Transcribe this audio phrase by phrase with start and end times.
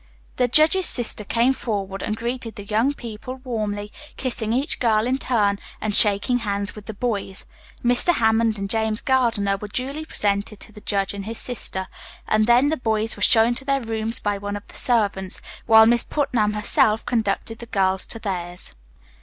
[0.37, 5.19] The judge's sister came forward and greeted the young people warmly, kissing each girl in
[5.19, 7.45] turn and shaking hands with the boys.
[7.83, 8.15] Mr.
[8.15, 11.87] Hammond and James Gardiner were duly presented to the judge and his sister,
[12.27, 15.85] and then the boys were shown to their rooms by one of the servants, while
[15.85, 18.75] Miss Putnam herself conducted the girls to theirs.